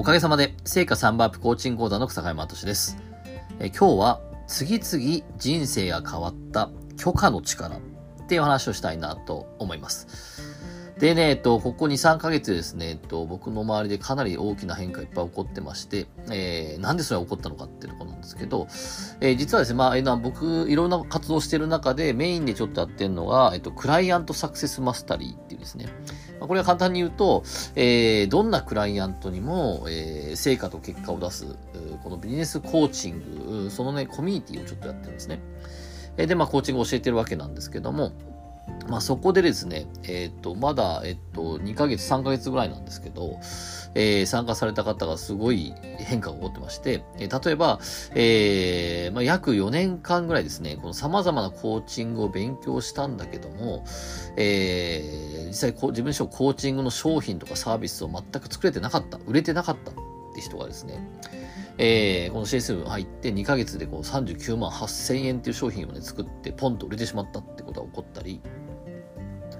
[0.00, 2.96] おかげさまで、成果3バープコーチング講座の草山敏です。
[3.58, 7.80] え今日は、次々人生が変わった許可の力っ
[8.26, 10.39] ていう話をしたいなと思います。
[11.00, 18.66] でね、えっと、ここ2、3ヶ月ですね、えっと、僕の周りでかなり大きな変化いっぱい起こってまして、えー、なんでそれが起こったのかっていうところなんですけど、
[19.22, 25.86] えー、実はですね、まあ、えー、僕、いろんな活動してる中で、メインでちょっとやってるのが、えっと、クライアントサクセスマスタリーっていうですね、
[26.38, 27.44] まあ、これは簡単に言うと、
[27.76, 31.46] えー、どんなクライアントにも、えー、成果と結果を出す、
[32.04, 35.40] このビジネスコーチング、そのね、コミュニティをちょっとやってるんですね。
[36.18, 38.12] で、まあ、コーチングを教えてるわけなんですけども、
[38.88, 43.38] まあ、そこでですね、えっ、と、まだ、えっ、と、2ヶ月、3ヶ月ぐらいなんですけど、
[43.94, 47.78] えー、参加された方がすごい変化が起こってまして、えー、例えば、
[48.14, 53.84] えー、まあ、約4年間ぐらいですね、この様々なコーチングを勉強したんだけども、
[54.36, 59.94] えー、実際こう自分自身コーチングの商品とかサービスを全く作れてなかった、売れてなかったっ
[60.34, 61.08] て人がですね、
[61.82, 68.40] えー、この CS 入って2ヶ月でこう39万8000円っていう商品をね、作ってポンと売れてしまったってことが起こったり、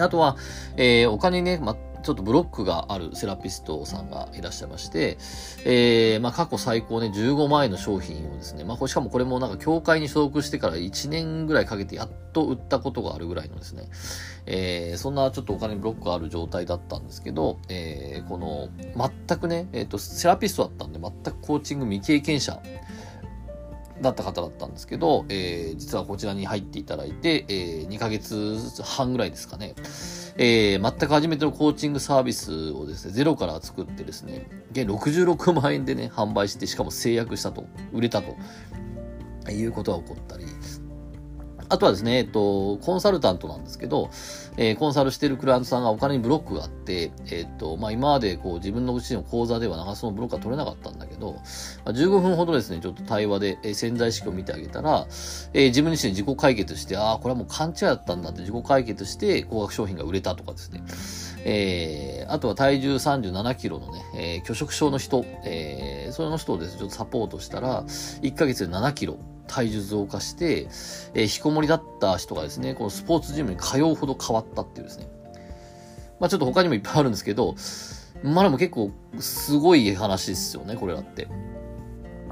[0.00, 0.36] あとは、
[0.76, 5.18] えー、お金ね、ま、ちょっとブロックがあるセラピストさんがいらっしゃいまして、
[5.64, 13.88] えー、まあ、過去最高ね、15万円の商品をですね、まあ、しかもこれもなんか協会に所属してから1年ぐらいかけてやっと売ったことがあるぐらいのですね、
[14.46, 18.68] えー、そんなちょっとお金ブロックがある状態だったんですけど、えー、この、
[19.26, 22.62] 全くね、えっ、と、セラピストだったんで、全くコーチング未経験者、
[24.00, 29.74] だった方だったんですけど、えー、実はこちらに入っていただいて、えー、2ヶ月半ぐらいですかね、
[30.36, 38.36] えー、全く初めてのコーチングサービスをですね、ゼロから作ってですね、66万円でね、販売して、しかも制約したと、売れたと、
[39.50, 40.44] いうことが起こったり、
[41.68, 44.10] あとはですね、えっと、コンサルタントなんですけど、
[44.56, 51.40] えー、コンサルしてるクライアントさんがお金にブロックがあって、えっと、まあ、今までこう自分のうちの口座では長そのブロックが取れなかったんだけど、ま
[51.86, 55.06] あ、15分ほどですね、ちょっと対話で、えー、潜在意識を見てあげたら、
[55.52, 60.82] えー、自分自身自己解決して、ああ、これはもう勘違いだったんだって自己解決して、高額商品が売れたとかですね。
[61.48, 70.68] えー、あとは体重37キロのね、えー、拒食症の人、えー、その人をですね、ちょっとサポートしたら、1ヶ月で7キロ体重増加して、
[71.14, 75.08] えー、引きこもりだった人がですね、このスポーツジムに通うほど変わったっていうですね。
[76.20, 77.54] まあちょっと他にもいっぱいあるんですけど、
[78.22, 81.28] まあでも結構すごい話ですよね、これだって。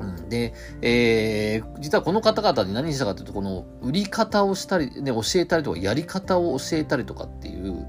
[0.00, 7.86] うん、で、えー、実はこの方々に何したかというと、この売り方をしたり、ね、教えたりとか、やり方を教えたりとかっていう、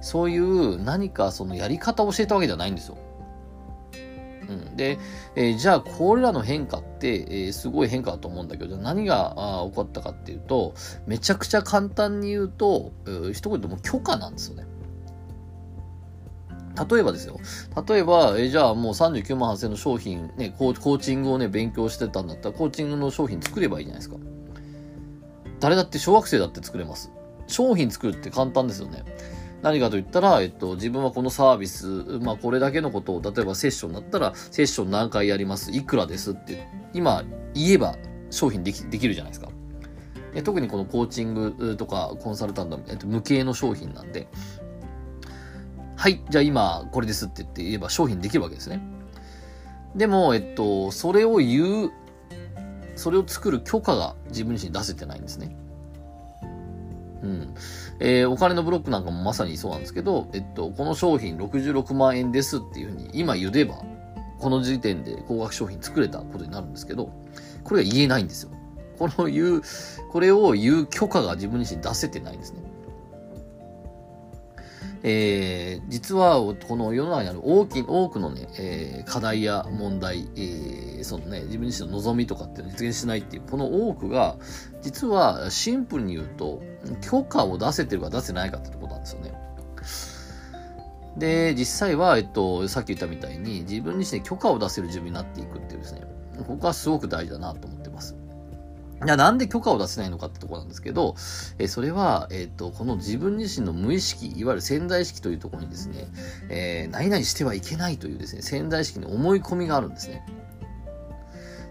[0.00, 2.98] そういう何かそのやり方を教えたわけじゃないんですよ。
[4.48, 4.98] うん、で、
[5.36, 9.34] えー、じゃあこれらの変化って、えー、すごい変化だと思うんだけど、何が
[9.68, 10.74] 起こったかっていうと、
[11.06, 14.66] めちゃくちゃ簡単に言うと、えー、一言でも許可なんですよね。
[16.90, 17.40] 例えばですよ。
[17.88, 24.16] 例えば、えじゃあもう39万8000の商品、ねコ、コーチングをね、勉強してたんだったら、コーチングの商品作ればいいじゃないですか。
[25.60, 27.10] 誰だって小学生だって作れます。
[27.48, 29.04] 商品作るって簡単ですよね。
[29.62, 31.86] 何かと言ったら、えっと、自分はこのサービス、
[32.20, 37.24] まあ、これだけのことを、例えばセッションだったら、セッション何回やります、いくらですって、今
[37.54, 37.96] 言えば
[38.30, 39.48] 商品できできるじゃないですか。
[40.44, 44.28] 特にこのコーチングとかコンサルタント、えっと、無形の商品なんで、
[45.96, 48.80] はい、じゃあ今これですって言って言えば商品できるわけですね。
[49.96, 51.92] でも、えっと、それを言う、
[52.94, 55.56] それを作る許可が自分自身出せてないんですね。
[57.22, 57.54] うん。
[58.00, 63.82] えー、お金のブロックなんかもまさにそうなんですけど、えっと、この商品66万円ですっていうふうに今言えば、
[64.38, 67.10] この時点で高額商品作れたことになるんですけど、
[67.64, 68.50] これが言えないんですよ。
[68.98, 69.62] この言う、
[70.10, 72.60] これを言う許可が自分自身出せてないんですね。
[75.02, 84.36] えー、実はこの世の中にある大き多くのね、えー、課題や問題、えー、そのね、自分自身の望みとかっていうのを実現しないっていう、この多くが、
[84.82, 86.62] 実はシンプルに言うと、
[87.00, 89.32] 許可を出せてるか出せないかってことなんですよね。
[91.16, 96.02] で、実際は、えっと、さっき言ったみたいに、自分自身で許可を出せる準備になっていくっていうですね、
[96.46, 97.77] ここはすごく大事だなと思って。
[99.04, 101.14] じゃあなんで許可を出せないのかってところなんですけど、
[101.58, 106.08] えそれは、えっ、ー、と、この自分自身の無意識、いわゆる潜在意識というところにですね、
[106.48, 110.26] えー、何々してはいけないというですね、潜在意識に思い込みがあるんですね。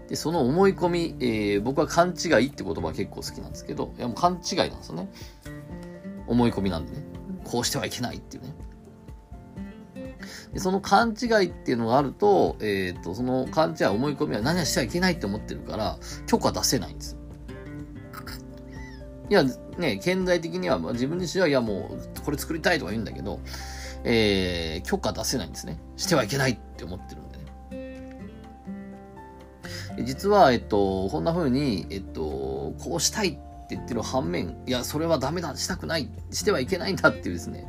[0.08, 5.10] で、その思い込み、えー、僕は勘違いって言葉結構好きなんですけど、いやもう勘違いなんですよね。
[6.26, 7.04] 思い込みなんでね。
[7.44, 8.54] こうしてはいけないっていうね。
[10.52, 17.17] でその勘違いっていうのがあると、えっ、ー、と、その勘違い、思い込みは何はしちゃいけないって思ってるから、許可出せないんです。
[19.30, 23.40] いや、ね、現代的には、ま、自分自身は、いや、もう、これ作りたいとか言うんだけど、
[24.04, 25.78] えー、許可出せないんですね。
[25.96, 27.44] してはいけないって思ってるんでね。
[30.04, 33.32] 実は、えっと、こんな風に、えっと、こうしたいっ
[33.68, 37.64] て言ってる反面、いや、それはダメだ、したくない、してはいけないんだっていうですね、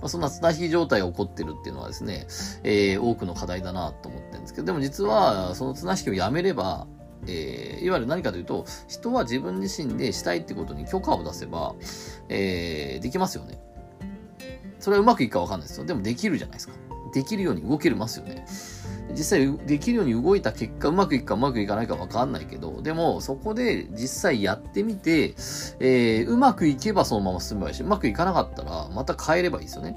[0.00, 2.26] まあ、そんな綱引き状態が起こってるっていうのはですね、
[2.64, 6.88] えー、多くの課題だなと思ってるんですけど、でも実は、その綱引きをやめれば、
[7.28, 11.74] えー、いわゆる何かというと、人は自分自身でしたいってことに許可を出せば、
[12.28, 13.58] えー、できますよね。
[14.78, 15.86] それはうまくいくかわかんないですよ。
[15.86, 16.74] でもできるじゃないですか。
[17.14, 18.44] できるように動けるますよね。
[19.12, 25.34] 実際できるように動いた結果、うまくいくかうまくいかないかわかんないけど、でもそこで実際やってみて、
[25.78, 29.96] えー、うまくいけばそのまま進めばいいし、うまくいかなかったらまた変えればいいですよね。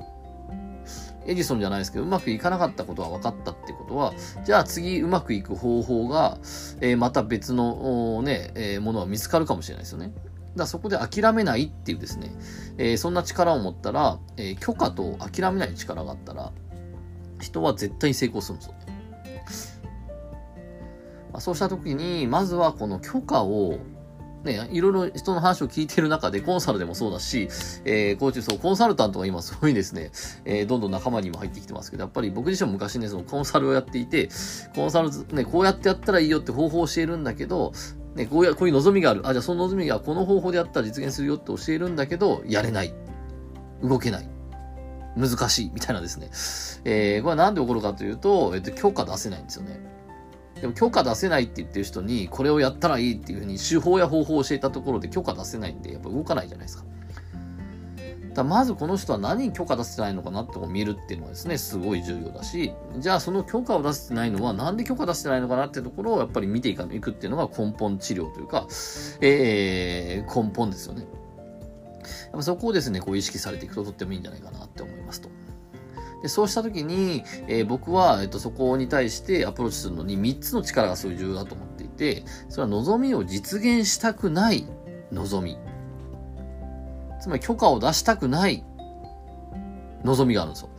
[1.27, 4.13] エジソンじゃないですけど、うまくいかなかったことは分かったってことは、
[4.45, 6.37] じゃあ次うまくいく方法が、
[6.81, 10.13] えー、また別のね、えー、ものは見つかるかもしれないですよね。
[10.55, 12.31] だそこで諦めないっていうですね、
[12.77, 16.51] えー、そんな力を持ったら、え許可と諦めない力があったら、
[17.39, 18.73] 人は絶対に成功するんですよ。
[21.33, 23.77] まあ、そうした時に、まずはこの許可を
[24.43, 27.49] ね、いろいろ人の話を聞いている中で、コンサルでもそうだし、
[27.85, 30.11] えー、コーチ、そう、コンサルタントが今すごいですね、
[30.45, 34.29] えー、どんどん仲間にも入ってきてますけど、やっぱり僕自身も昔ね、そのコンサルをやっていて、
[34.75, 37.73] コンサル、ね、こうやってやったらいいよって方法を教えるんだけど、
[38.15, 39.21] ね、こうや、こういう望みがある。
[39.27, 42.93] あ、じゃあその望みがこの方法でやったら実現するよって教えるんだけど、やれない。
[43.83, 44.29] 動けない。
[45.15, 45.71] 難しい。
[45.73, 46.29] みたいなですね。
[46.83, 49.79] えー、これはなんで起こるかというと、えっと、許可出せないんですよね。
[50.61, 56.85] でも許可出せないって言ってる人に、これをやったらいいっていうふうに手法や方法を教えたところで許可出せないんで、やっぱ動かないじゃないですか。
[58.37, 68.67] だまずこの人は何に許可出せてないのかなって見るっていうのはですね、すごい重要だし、じゃあその許可を出せてないのはなんで許可出してないのかなっていうところをやっぱり見ていかいくっていうのが根本治療というか、
[69.21, 71.01] えー、根本ですよね。
[71.01, 75.29] やっぱそこをですね、こう意識されていくととってもいいんじゃないかなって思いますと。
[76.21, 84.67] でそうした時に、えー、僕は、えっと、そこに対してアプローチするのに3つの力がすごい重要だと思っていて、それは望みを実現したくない
[85.11, 85.57] 望み。
[87.19, 88.63] つまり許可を出したくない
[90.03, 90.69] 望みがあるんですよ。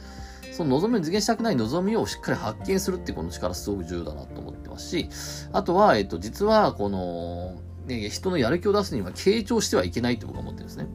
[0.52, 5.08] その望みを実現したくない望みをしっかり発見するってこの力すごく重要だなと思ってますし、
[5.52, 7.54] あとは、えっと、実は、この、
[7.86, 10.88] ね、人のやる気を出すには傾聴してはいけないって僕は思ってるんですね。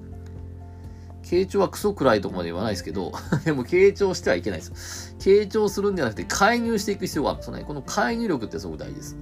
[1.23, 3.11] 傾聴はクソ暗いとこまで言わないですけど、
[3.45, 5.17] でも傾聴してはいけないですよ。
[5.19, 7.63] 傾聴するんじゃなくて介入していく必要があるんですよね。
[7.65, 9.17] この介入力ってすごく大事です。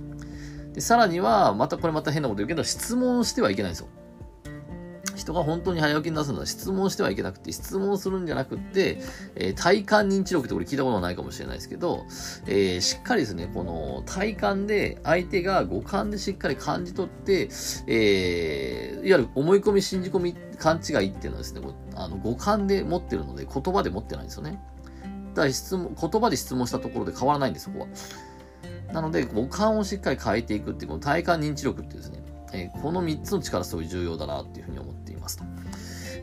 [0.74, 3.88] で、さらには、またこれまた変なこと言うけど、質問してはいけないですよ。
[5.22, 9.00] 人が本当に早起きに出すのは質問してはいけなくて、質問するんじゃなくて、
[9.36, 12.06] えー、体感認知力ってこれ聞いたことないかもしれないですけど、
[12.48, 17.50] えー、しっかりですね、この体感で相手が五感でしっかり感じ取って、
[17.88, 21.62] えー、いわゆる思い込み、信じ込み、勘違いっていうのはですね、
[21.96, 24.62] あの五感で持ってるので言葉で持ってないんですよね。
[25.34, 27.88] だから質問、言葉で質問したところで変わらないんです、そこは。
[28.94, 32.22] なので、五感をしっかり変えていくっていう、この体感認知力っていうですね、
[32.54, 35.44] えー、この3つの力すごい重要だなっていうふうに思っていますと。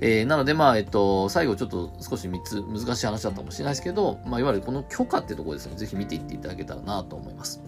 [0.01, 7.61] えー、なので、まあ、えっと、最後ちょっと少し3つ難しい話だったかもしれないですけど、まあ、いわゆるこの許可ってところですね、ぜひ見ていっていただけたらなと思います。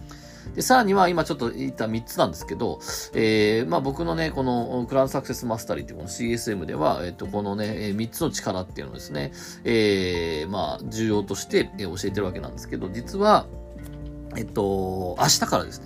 [0.55, 2.79] で、さらには今ちょっと言った3つなんですけど、
[3.13, 9.31] えー、まあ僕のね、このクラウドサクセスマスタリーっていうこの CSM では、えっと、このね、3つの力っていうのをですね、
[9.63, 13.45] えー、まあ重要として教えてるわけなんですけど、実は、
[14.37, 15.81] えっと、明日からです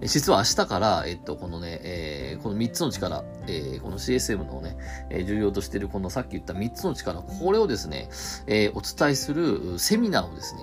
[0.00, 4.76] ね、実は明日から、えっと、このね、えー、この3つの力、えー、この CSM のね、
[5.10, 8.08] えー、重要としているこのさっき言った3つの力、これをですね、
[8.46, 10.62] えー、お伝えするセミナーをですね、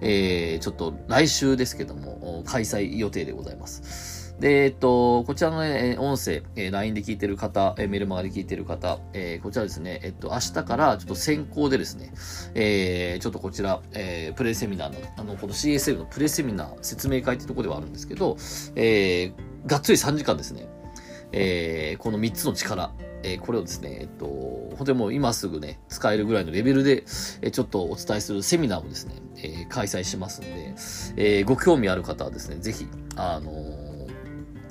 [0.00, 4.17] えー、ちょっと来週ですけども、開催予定でございます。
[4.40, 12.12] で、えっと、こちらのね、音声、えー、LINE で聞いてる方、えー、メルマガで聞いてる方、えー、こちらですね、えっと、明日からちょっと先行でですね、
[12.54, 18.36] えー、ちょっとこちら、えー、プレイセミナーの、あの、この CSL のプレイセミナー説明会ってとこではあるんですけど、
[18.76, 20.68] えー、がっつり3時間ですね、
[21.32, 22.92] えー、この3つの力、
[23.24, 27.02] えー、これをですね、えっと、本当にもう今すぐね、使えるぐらいのレベルで、
[27.42, 30.74] えー、ちょっとお伝えするセミナーをですね、えー、開催しますんで、
[31.16, 33.77] えー、ご興味ある方はですね、ぜひ、あのー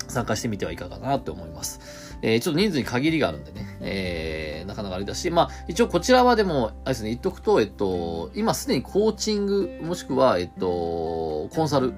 [0.08, 2.18] 参加してみてはいかがかなと思います。
[2.22, 11.94] えー、ちょっと人数に限りがあるんでね、えー、なかなかあれだし、まあ、一応こちらはでも、あれですね、言っとくと、えっと、今すでにコーチング、もしくは、えっと、コンサル、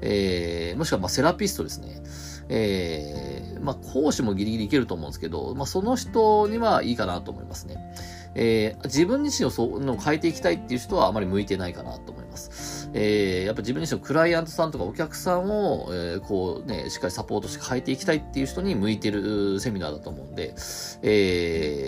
[0.00, 2.02] えー、もしくは、まあ、セラピストですね。
[2.50, 7.76] えー、まあ、講師もギリギリいけると思うんですけど、まあ、その人にはいいかなと思いますね。
[8.34, 12.27] えー、自分自身をそうの変えていきたいっていう人はあまり向いてないかなと思います。
[12.46, 12.90] ます。
[12.94, 20.54] えー、やっぱ自分自身のクライアントさんとかお客さんを、えー、こうね、しっかりサポートして変えていきたいっていう人に向いてるセミナーだと思うんで、
[21.02, 21.87] え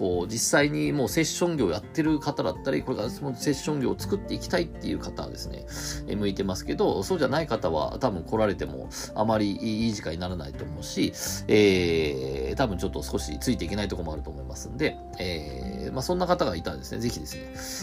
[0.00, 5.66] こう、実際にもうセッション業やってる方だったり、これからそのセッション業を作っていきたいっていう方はですね、
[6.08, 11.12] え、向いてますけど、そうじゃない方は多分来られてもあまりいい時間にならないと思うし、
[11.48, 17.36] えー、多分ちょっと少しついていけないとこもあると思いますんで、えー、まあそんな方がいたらですね、ぜひです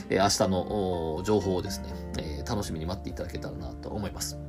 [0.09, 4.39] ね、え、明日の情報をですね、え、楽しみに待っていただけたらなと思います。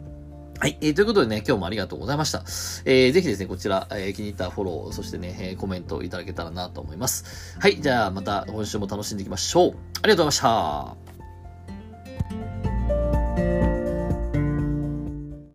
[0.61, 0.77] はい。
[0.81, 2.41] えー、ということでね、今日もありがとうございました。
[2.85, 7.57] えー、ぜひですね、こちら、えー、気に入ったフォロー、そしてね、えー、コメントいただけたらなと思います。
[7.61, 7.81] はい。
[7.81, 9.71] じゃあ、また今週も楽しんでいきましょう。
[9.71, 11.08] ありがとうございました。